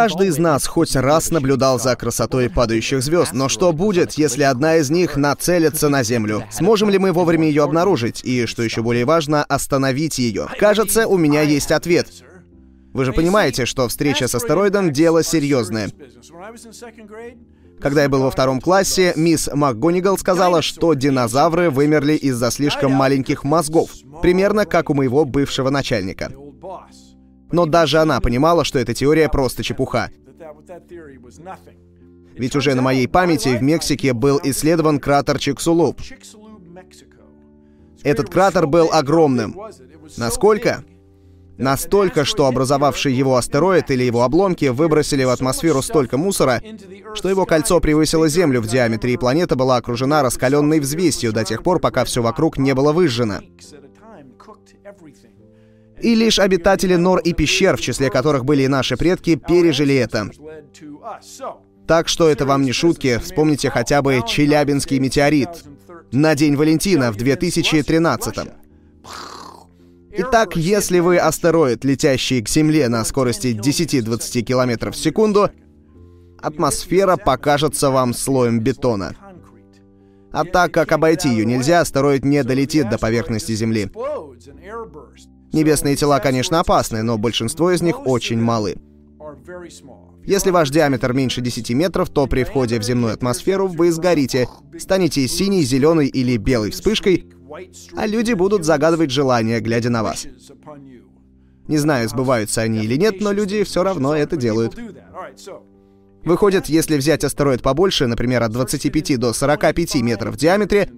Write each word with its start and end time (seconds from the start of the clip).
Каждый 0.00 0.28
из 0.28 0.38
нас 0.38 0.66
хоть 0.66 0.96
раз 0.96 1.30
наблюдал 1.30 1.78
за 1.78 1.94
красотой 1.94 2.48
падающих 2.48 3.02
звезд, 3.02 3.34
но 3.34 3.50
что 3.50 3.70
будет, 3.74 4.14
если 4.14 4.44
одна 4.44 4.76
из 4.76 4.88
них 4.88 5.18
нацелится 5.18 5.90
на 5.90 6.02
Землю? 6.02 6.44
Сможем 6.50 6.88
ли 6.88 6.98
мы 6.98 7.12
вовремя 7.12 7.46
ее 7.46 7.64
обнаружить? 7.64 8.24
И, 8.24 8.46
что 8.46 8.62
еще 8.62 8.80
более 8.80 9.04
важно, 9.04 9.44
остановить 9.44 10.18
ее? 10.18 10.48
Кажется, 10.58 11.06
у 11.06 11.18
меня 11.18 11.42
есть 11.42 11.70
ответ. 11.70 12.08
Вы 12.94 13.04
же 13.04 13.12
понимаете, 13.12 13.66
что 13.66 13.88
встреча 13.88 14.26
с 14.26 14.34
астероидом— 14.34 14.90
дело 14.92 15.22
серьезное. 15.22 15.90
Когда 17.78 18.04
я 18.04 18.08
был 18.08 18.22
во 18.22 18.30
втором 18.30 18.62
классе, 18.62 19.12
мисс 19.16 19.50
МакГонигал 19.52 20.16
сказала, 20.16 20.62
что 20.62 20.94
динозавры 20.94 21.68
вымерли 21.68 22.14
из-за 22.14 22.50
слишком 22.50 22.92
маленьких 22.92 23.44
мозгов, 23.44 23.90
примерно 24.22 24.64
как 24.64 24.88
у 24.88 24.94
моего 24.94 25.26
бывшего 25.26 25.68
начальника. 25.68 26.32
Но 27.52 27.66
даже 27.66 27.98
она 27.98 28.20
понимала, 28.20 28.64
что 28.64 28.78
эта 28.78 28.94
теория 28.94 29.28
просто 29.28 29.62
чепуха. 29.62 30.10
Ведь 32.34 32.56
уже 32.56 32.74
на 32.74 32.82
моей 32.82 33.08
памяти 33.08 33.56
в 33.56 33.62
Мексике 33.62 34.12
был 34.12 34.40
исследован 34.42 34.98
кратер 34.98 35.38
Чиксулуп. 35.38 36.00
Этот 38.02 38.30
кратер 38.30 38.66
был 38.66 38.90
огромным. 38.92 39.56
Насколько? 40.16 40.84
Настолько, 41.58 42.24
что 42.24 42.46
образовавший 42.46 43.12
его 43.12 43.36
астероид 43.36 43.90
или 43.90 44.02
его 44.02 44.22
обломки 44.22 44.66
выбросили 44.66 45.24
в 45.24 45.28
атмосферу 45.28 45.82
столько 45.82 46.16
мусора, 46.16 46.62
что 47.14 47.28
его 47.28 47.44
кольцо 47.44 47.78
превысило 47.80 48.28
Землю 48.28 48.62
в 48.62 48.66
диаметре, 48.66 49.12
и 49.12 49.18
планета 49.18 49.56
была 49.56 49.76
окружена 49.76 50.22
раскаленной 50.22 50.80
взвесью 50.80 51.34
до 51.34 51.44
тех 51.44 51.62
пор, 51.62 51.78
пока 51.78 52.06
все 52.06 52.22
вокруг 52.22 52.56
не 52.56 52.74
было 52.74 52.92
выжжено. 52.92 53.40
И 56.02 56.14
лишь 56.14 56.38
обитатели 56.38 56.96
нор 56.96 57.20
и 57.20 57.32
пещер, 57.32 57.76
в 57.76 57.80
числе 57.80 58.10
которых 58.10 58.44
были 58.44 58.62
и 58.62 58.68
наши 58.68 58.96
предки, 58.96 59.36
пережили 59.36 59.94
это. 59.94 60.30
Так 61.86 62.08
что 62.08 62.28
это 62.28 62.46
вам 62.46 62.62
не 62.62 62.72
шутки, 62.72 63.18
вспомните 63.18 63.70
хотя 63.70 64.00
бы 64.00 64.22
Челябинский 64.26 64.98
метеорит 64.98 65.48
на 66.12 66.34
День 66.34 66.56
Валентина 66.56 67.12
в 67.12 67.16
2013 67.16 68.36
-м. 68.36 68.52
Итак, 70.12 70.56
если 70.56 70.98
вы 70.98 71.18
астероид, 71.18 71.84
летящий 71.84 72.42
к 72.42 72.48
Земле 72.48 72.88
на 72.88 73.04
скорости 73.04 73.48
10-20 73.54 74.42
км 74.42 74.90
в 74.90 74.96
секунду, 74.96 75.50
атмосфера 76.40 77.16
покажется 77.16 77.90
вам 77.90 78.12
слоем 78.14 78.60
бетона. 78.60 79.14
А 80.32 80.44
так 80.44 80.72
как 80.72 80.92
обойти 80.92 81.28
ее 81.28 81.44
нельзя, 81.44 81.80
астероид 81.80 82.24
не 82.24 82.42
долетит 82.44 82.88
до 82.88 82.98
поверхности 82.98 83.52
Земли. 83.52 83.90
Небесные 85.52 85.96
тела, 85.96 86.20
конечно, 86.20 86.60
опасны, 86.60 87.02
но 87.02 87.18
большинство 87.18 87.70
из 87.72 87.82
них 87.82 88.06
очень 88.06 88.40
малы. 88.40 88.76
Если 90.24 90.50
ваш 90.50 90.70
диаметр 90.70 91.12
меньше 91.12 91.40
10 91.40 91.70
метров, 91.70 92.10
то 92.10 92.26
при 92.26 92.44
входе 92.44 92.78
в 92.78 92.82
земную 92.82 93.14
атмосферу 93.14 93.66
вы 93.66 93.90
сгорите, 93.90 94.48
станете 94.78 95.26
синей, 95.26 95.62
зеленой 95.62 96.06
или 96.08 96.36
белой 96.36 96.70
вспышкой, 96.70 97.26
а 97.96 98.06
люди 98.06 98.32
будут 98.32 98.64
загадывать 98.64 99.10
желания, 99.10 99.60
глядя 99.60 99.90
на 99.90 100.02
вас. 100.02 100.26
Не 101.66 101.78
знаю, 101.78 102.08
сбываются 102.08 102.62
они 102.62 102.84
или 102.84 102.96
нет, 102.96 103.20
но 103.20 103.32
люди 103.32 103.64
все 103.64 103.82
равно 103.82 104.14
это 104.14 104.36
делают. 104.36 104.76
Выходит, 106.24 106.66
если 106.66 106.96
взять 106.96 107.24
астероид 107.24 107.62
побольше, 107.62 108.06
например, 108.06 108.42
от 108.42 108.52
25 108.52 109.18
до 109.18 109.32
45 109.32 109.94
метров 109.96 110.34
в 110.34 110.36
диаметре, 110.36 110.90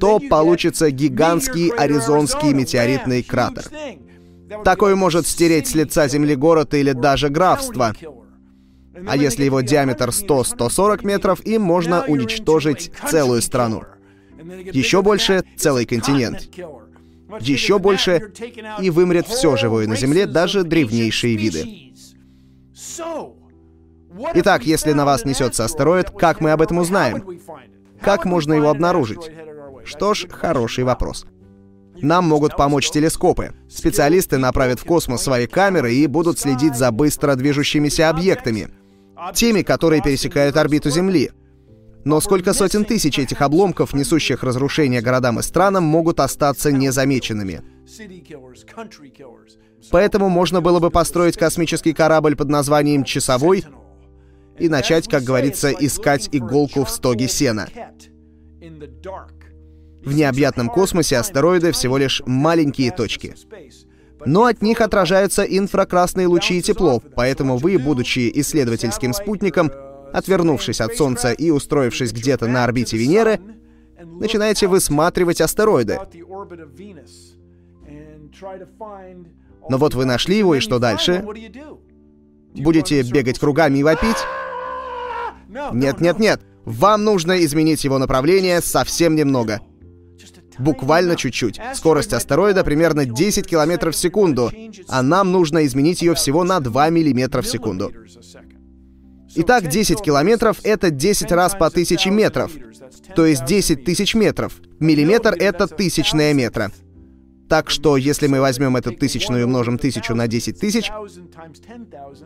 то 0.00 0.20
получится 0.20 0.90
гигантский 0.90 1.68
аризонский 1.70 2.52
метеоритный 2.52 3.22
кратер. 3.22 3.64
Такой 4.64 4.94
может 4.94 5.26
стереть 5.26 5.68
с 5.68 5.74
лица 5.74 6.08
Земли 6.08 6.34
город 6.34 6.74
или 6.74 6.92
даже 6.92 7.28
графство. 7.28 7.94
А 9.06 9.16
если 9.16 9.44
его 9.44 9.62
диаметр 9.62 10.10
100-140 10.10 11.06
метров, 11.06 11.40
им 11.46 11.62
можно 11.62 12.04
уничтожить 12.06 12.92
целую 13.08 13.40
страну. 13.42 13.82
Еще 14.72 15.02
больше— 15.02 15.44
целый 15.56 15.86
континент. 15.86 16.48
Еще 17.40 17.78
больше— 17.78 18.32
и 18.80 18.90
вымрет 18.90 19.26
все 19.26 19.56
живое 19.56 19.86
на 19.86 19.96
Земле, 19.96 20.26
даже 20.26 20.64
древнейшие 20.64 21.36
виды. 21.36 21.92
Итак, 24.34 24.64
если 24.64 24.92
на 24.92 25.04
вас 25.04 25.24
несется 25.24 25.64
астероид, 25.64 26.10
как 26.10 26.40
мы 26.40 26.52
об 26.52 26.60
этом 26.60 26.78
узнаем? 26.78 27.24
Как 28.02 28.24
можно 28.24 28.54
его 28.54 28.68
обнаружить? 28.70 29.30
Что 29.84 30.14
ж, 30.14 30.26
хороший 30.28 30.84
вопрос. 30.84 31.26
Нам 32.00 32.26
могут 32.26 32.56
помочь 32.56 32.90
телескопы. 32.90 33.52
Специалисты 33.70 34.38
направят 34.38 34.80
в 34.80 34.84
космос 34.84 35.22
свои 35.22 35.46
камеры 35.46 35.94
и 35.94 36.06
будут 36.06 36.38
следить 36.38 36.74
за 36.74 36.90
быстро 36.90 37.36
движущимися 37.36 38.08
объектами. 38.08 38.70
Теми, 39.34 39.62
которые 39.62 40.02
пересекают 40.02 40.56
орбиту 40.56 40.90
Земли. 40.90 41.30
Но 42.04 42.20
сколько 42.20 42.52
сотен 42.52 42.84
тысяч 42.84 43.18
этих 43.20 43.40
обломков, 43.40 43.94
несущих 43.94 44.42
разрушение 44.42 45.00
городам 45.00 45.38
и 45.38 45.42
странам, 45.42 45.84
могут 45.84 46.18
остаться 46.18 46.72
незамеченными? 46.72 47.62
Поэтому 49.90 50.28
можно 50.28 50.60
было 50.60 50.80
бы 50.80 50.90
построить 50.90 51.36
космический 51.36 51.92
корабль 51.92 52.34
под 52.34 52.48
названием 52.48 53.04
«Часовой» 53.04 53.64
и 54.58 54.68
начать, 54.68 55.08
как 55.08 55.22
говорится, 55.22 55.70
искать 55.70 56.28
иголку 56.32 56.84
в 56.84 56.90
стоге 56.90 57.28
сена. 57.28 57.68
В 60.04 60.14
необъятном 60.14 60.68
космосе 60.68 61.16
астероиды 61.16 61.72
всего 61.72 61.96
лишь 61.96 62.22
маленькие 62.26 62.90
точки. 62.90 63.34
Но 64.24 64.44
от 64.44 64.62
них 64.62 64.80
отражаются 64.80 65.42
инфракрасные 65.42 66.26
лучи 66.26 66.58
и 66.58 66.62
тепло, 66.62 67.00
поэтому 67.16 67.56
вы, 67.56 67.78
будучи 67.78 68.30
исследовательским 68.34 69.12
спутником, 69.12 69.70
отвернувшись 70.12 70.80
от 70.80 70.96
Солнца 70.96 71.32
и 71.32 71.50
устроившись 71.50 72.12
где-то 72.12 72.46
на 72.46 72.64
орбите 72.64 72.96
Венеры, 72.96 73.40
начинаете 74.04 74.68
высматривать 74.68 75.40
астероиды. 75.40 75.98
Но 79.68 79.78
вот 79.78 79.94
вы 79.94 80.04
нашли 80.04 80.38
его, 80.38 80.54
и 80.54 80.60
что 80.60 80.78
дальше? 80.78 81.24
Будете 82.54 83.02
бегать 83.02 83.38
кругами 83.38 83.78
и 83.78 83.82
вопить? 83.82 84.16
Нет, 85.72 86.00
нет, 86.00 86.18
нет. 86.18 86.40
Вам 86.64 87.04
нужно 87.04 87.44
изменить 87.44 87.84
его 87.84 87.98
направление 87.98 88.60
совсем 88.60 89.14
немного. 89.14 89.60
Буквально 90.58 91.16
чуть-чуть. 91.16 91.60
Скорость 91.74 92.12
астероида 92.12 92.62
примерно 92.62 93.04
10 93.04 93.46
километров 93.46 93.94
в 93.94 93.98
секунду, 93.98 94.52
а 94.88 95.02
нам 95.02 95.32
нужно 95.32 95.64
изменить 95.66 96.02
ее 96.02 96.14
всего 96.14 96.44
на 96.44 96.60
2 96.60 96.90
миллиметра 96.90 97.42
в 97.42 97.46
секунду. 97.46 97.92
Итак, 99.34 99.68
10 99.68 100.02
километров— 100.02 100.58
это 100.62 100.90
10 100.90 101.32
раз 101.32 101.54
по 101.54 101.66
1000 101.66 102.10
метров. 102.10 102.52
То 103.16 103.24
есть 103.24 103.44
10 103.46 103.84
тысяч 103.84 104.14
метров. 104.14 104.60
Миллиметр— 104.78 105.34
это 105.38 105.66
тысячная 105.66 106.34
метра. 106.34 106.70
Так 107.48 107.70
что, 107.70 107.96
если 107.96 108.26
мы 108.26 108.40
возьмем 108.40 108.76
эту 108.76 108.92
тысячную 108.92 109.42
и 109.42 109.44
умножим 109.44 109.78
тысячу 109.78 110.14
на 110.14 110.28
10 110.28 110.58
тысяч, 110.58 110.90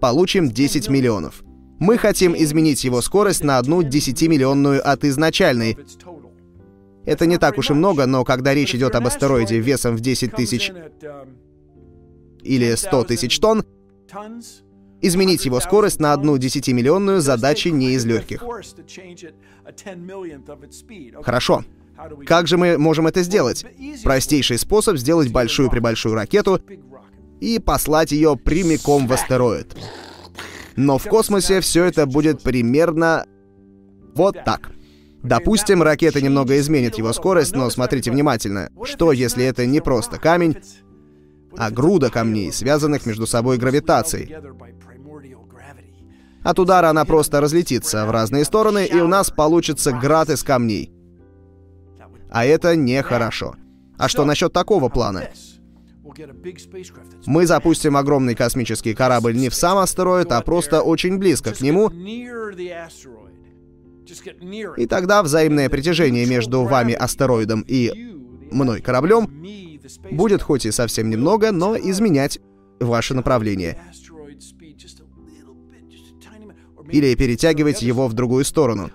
получим 0.00 0.50
10 0.50 0.88
миллионов. 0.88 1.42
Мы 1.78 1.96
хотим 1.96 2.34
изменить 2.36 2.84
его 2.84 3.00
скорость 3.00 3.44
на 3.44 3.58
одну 3.58 3.82
десятимиллионную 3.82 4.86
от 4.86 5.04
изначальной. 5.04 5.76
Это 7.04 7.26
не 7.26 7.38
так 7.38 7.56
уж 7.56 7.70
и 7.70 7.74
много, 7.74 8.06
но 8.06 8.24
когда 8.24 8.52
речь 8.52 8.74
идет 8.74 8.94
об 8.94 9.06
астероиде 9.06 9.58
весом 9.60 9.96
в 9.96 10.00
10 10.00 10.34
тысяч 10.34 10.72
или 12.42 12.74
100 12.74 13.04
тысяч 13.04 13.38
тонн, 13.38 13.64
изменить 15.00 15.46
его 15.46 15.60
скорость 15.60 16.00
на 16.00 16.12
одну 16.12 16.36
десятимиллионную 16.36 17.20
задача 17.20 17.70
не 17.70 17.92
из 17.92 18.04
легких. 18.04 18.42
Хорошо. 21.22 21.64
Как 22.26 22.46
же 22.46 22.56
мы 22.56 22.78
можем 22.78 23.06
это 23.06 23.22
сделать? 23.22 23.64
Простейший 24.04 24.58
способ 24.58 24.96
сделать 24.96 25.32
большую-пребольшую 25.32 26.14
ракету 26.14 26.60
и 27.40 27.58
послать 27.58 28.12
ее 28.12 28.36
прямиком 28.36 29.06
в 29.06 29.12
астероид. 29.12 29.76
Но 30.78 30.96
в 30.96 31.08
космосе 31.08 31.60
все 31.60 31.86
это 31.86 32.06
будет 32.06 32.40
примерно 32.44 33.26
вот 34.14 34.44
так. 34.44 34.70
Допустим, 35.24 35.82
ракета 35.82 36.22
немного 36.22 36.56
изменит 36.60 36.96
его 36.98 37.12
скорость, 37.12 37.52
но 37.56 37.68
смотрите 37.68 38.12
внимательно. 38.12 38.70
Что, 38.84 39.10
если 39.10 39.44
это 39.44 39.66
не 39.66 39.80
просто 39.80 40.18
камень, 40.18 40.56
а 41.56 41.72
груда 41.72 42.10
камней, 42.10 42.52
связанных 42.52 43.06
между 43.06 43.26
собой 43.26 43.58
гравитацией? 43.58 44.36
От 46.44 46.60
удара 46.60 46.90
она 46.90 47.04
просто 47.04 47.40
разлетится 47.40 48.06
в 48.06 48.12
разные 48.12 48.44
стороны, 48.44 48.86
и 48.86 49.00
у 49.00 49.08
нас 49.08 49.30
получится 49.30 49.90
град 49.90 50.30
из 50.30 50.44
камней. 50.44 50.92
А 52.30 52.44
это 52.44 52.76
нехорошо. 52.76 53.56
А 53.98 54.06
что 54.06 54.24
насчет 54.24 54.52
такого 54.52 54.88
плана? 54.88 55.28
Мы 57.26 57.46
запустим 57.46 57.96
огромный 57.96 58.34
космический 58.34 58.94
корабль 58.94 59.36
не 59.36 59.48
в 59.48 59.54
сам 59.54 59.78
астероид, 59.78 60.32
а 60.32 60.40
просто 60.40 60.82
очень 60.82 61.18
близко 61.18 61.52
к 61.52 61.60
нему. 61.60 61.90
И 64.76 64.86
тогда 64.86 65.22
взаимное 65.22 65.68
притяжение 65.68 66.26
между 66.26 66.64
вами 66.64 66.94
астероидом 66.94 67.64
и 67.66 67.92
мной 68.50 68.80
кораблем 68.80 69.28
будет 70.10 70.42
хоть 70.42 70.66
и 70.66 70.70
совсем 70.70 71.10
немного, 71.10 71.52
но 71.52 71.76
изменять 71.76 72.38
ваше 72.80 73.14
направление. 73.14 73.78
Или 76.90 77.14
перетягивать 77.14 77.82
его 77.82 78.08
в 78.08 78.14
другую 78.14 78.44
сторону. 78.44 78.90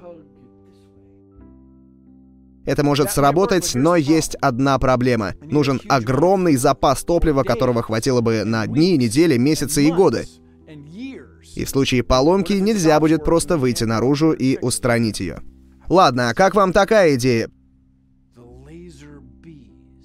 Это 2.66 2.84
может 2.84 3.12
сработать, 3.12 3.76
но 3.76 3.96
есть 3.96 4.36
одна 4.36 4.80
проблема. 4.80 5.34
Нужен 5.42 5.82
огромный 5.90 6.56
запас 6.56 7.04
топлива, 7.04 7.44
которого 7.44 7.82
хватило 7.82 8.22
бы 8.22 8.44
на 8.46 8.66
дни, 8.68 8.98
недели, 8.98 9.38
месяцы 9.38 9.84
и 9.84 9.92
годы. 9.92 10.26
И 11.56 11.66
в 11.66 11.70
случае 11.70 12.04
поломки 12.04 12.54
нельзя 12.54 13.00
будет 13.00 13.24
просто 13.24 13.58
выйти 13.58 13.84
наружу 13.84 14.32
и 14.32 14.58
устранить 14.60 15.20
ее. 15.20 15.42
Ладно, 15.90 16.30
а 16.30 16.34
как 16.34 16.56
вам 16.56 16.72
такая 16.72 17.16
идея? 17.16 17.50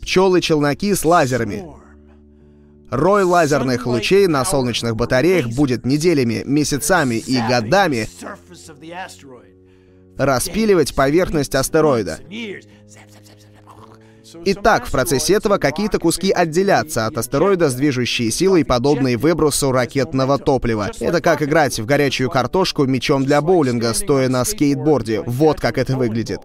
Пчелы-челноки 0.02 0.94
с 0.94 1.04
лазерами. 1.04 1.64
Рой 2.90 3.22
лазерных 3.22 3.86
лучей 3.86 4.26
на 4.26 4.44
солнечных 4.44 4.96
батареях 4.96 5.48
будет 5.48 5.84
неделями, 5.84 6.42
месяцами 6.46 7.16
и 7.16 7.38
годами 7.38 8.08
распиливать 10.18 10.94
поверхность 10.94 11.54
астероида. 11.54 12.18
Итак, 14.44 14.86
в 14.86 14.92
процессе 14.92 15.34
этого 15.34 15.58
какие-то 15.58 15.98
куски 15.98 16.30
отделятся 16.30 17.06
от 17.06 17.16
астероида 17.16 17.70
с 17.70 17.74
движущей 17.74 18.30
силой, 18.30 18.64
подобной 18.64 19.16
выбросу 19.16 19.72
ракетного 19.72 20.38
топлива. 20.38 20.90
Это 21.00 21.20
как 21.20 21.42
играть 21.42 21.78
в 21.78 21.86
горячую 21.86 22.30
картошку 22.30 22.84
мячом 22.84 23.24
для 23.24 23.40
боулинга, 23.40 23.94
стоя 23.94 24.28
на 24.28 24.44
скейтборде. 24.44 25.22
Вот 25.22 25.60
как 25.60 25.78
это 25.78 25.96
выглядит. 25.96 26.40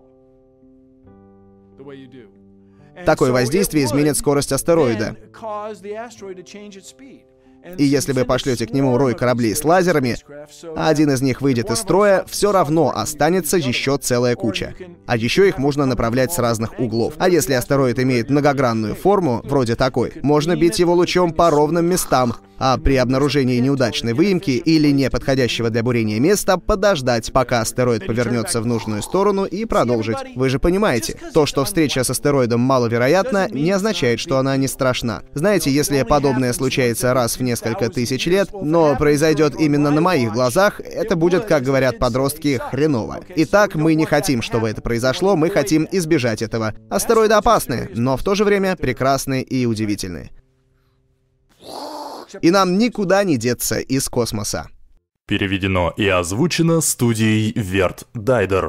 Такое 3.06 3.32
воздействие 3.32 3.86
изменит 3.86 4.16
скорость 4.18 4.52
астероида. 4.54 5.18
И 7.78 7.84
если 7.84 8.12
вы 8.12 8.26
пошлете 8.26 8.68
к 8.68 8.74
нему 8.74 8.98
рой 8.98 9.16
кораблей 9.16 9.56
с 9.56 9.64
лазерами, 9.64 10.18
один 10.76 11.12
из 11.12 11.22
них 11.22 11.42
выйдет 11.42 11.72
из 11.72 11.80
строя, 11.80 12.26
все 12.28 12.52
равно 12.52 12.92
останется 12.96 13.58
еще 13.58 13.98
целая 13.98 14.36
куча. 14.36 14.76
А 15.06 15.16
еще 15.16 15.48
их 15.48 15.58
можно 15.58 15.86
направлять 15.86 16.34
с 16.34 16.40
разных 16.40 16.80
углов. 16.80 17.14
А 17.18 17.30
если 17.30 17.54
астероид 17.54 18.00
имеет 18.00 18.30
многогранную 18.30 18.96
форму, 18.96 19.42
вроде 19.44 19.76
такой, 19.76 20.14
можно 20.22 20.56
бить 20.56 20.80
его 20.80 20.94
лучом 20.94 21.32
по 21.32 21.50
ровным 21.50 21.86
местам, 21.86 22.36
а 22.60 22.78
при 22.78 22.96
обнаружении 22.96 23.60
неудачной 23.60 24.14
выемки 24.14 24.52
или 24.52 24.90
неподходящего 24.92 25.70
для 25.70 25.84
бурения 25.84 26.20
места 26.20 26.58
подождать, 26.58 27.32
пока 27.32 27.62
астероид 27.62 28.06
повернется 28.06 28.62
в 28.62 28.66
нужную 28.66 29.02
сторону 29.02 29.46
и 29.46 29.66
продолжить. 29.66 30.18
Вы 30.36 30.50
же 30.50 30.60
понимаете, 30.60 31.18
то, 31.34 31.46
что 31.46 31.66
встреча 31.66 32.04
с 32.04 32.10
астероидом 32.10 32.62
маловероятна, 32.62 33.48
не 33.50 33.72
означает, 33.72 34.20
что 34.20 34.38
она 34.38 34.58
не 34.58 34.68
страшна. 34.68 35.24
Знаете, 35.34 35.72
если 35.72 36.04
подобное 36.04 36.54
случается 36.54 37.14
раз 37.14 37.38
в 37.38 37.44
несколько 37.44 37.90
тысяч 37.90 38.26
лет, 38.26 38.50
но 38.54 38.96
произойдет 38.96 39.56
именно 39.60 39.92
на 39.92 40.02
моих 40.02 40.34
глазах, 40.34 40.80
это 40.80 41.16
будет, 41.16 41.46
как 41.46 41.64
говорят 41.64 42.00
подростки, 42.00 42.60
хреново. 42.72 43.22
Итак, 43.36 43.76
мы 43.76 43.96
не 43.96 44.06
хотим, 44.06 44.42
чтобы 44.42 44.70
это 44.70 44.82
произошло, 44.82 45.36
мы 45.36 45.50
хотим 45.50 45.88
избежать 45.92 46.42
этого. 46.42 46.74
Астероиды 46.90 47.34
опасны, 47.34 47.90
но 47.96 48.18
в 48.18 48.24
то 48.24 48.36
же 48.36 48.44
время 48.44 48.76
прекрасны 48.76 49.42
и 49.42 49.66
удивительны 49.66 50.32
и 52.42 52.52
нам 52.52 52.78
никуда 52.78 53.24
не 53.24 53.38
деться 53.38 53.80
из 53.80 54.10
космоса. 54.10 54.70
Переведено 55.26 55.94
и 55.96 56.08
озвучено 56.08 56.82
студией 56.82 57.54
Верт 57.56 58.08
Дайдер. 58.14 58.62